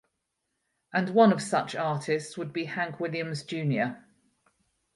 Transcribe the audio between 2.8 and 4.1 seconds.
Williams Jr.